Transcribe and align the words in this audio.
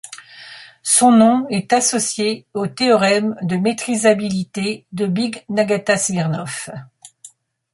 Son 0.81 1.11
nom 1.11 1.45
est 1.51 1.73
associé 1.73 2.47
au 2.55 2.65
théorème 2.65 3.35
de 3.43 3.55
métrisabilité 3.55 4.87
de 4.91 5.05
Bing-Nagata-Smirnov. 5.05 6.71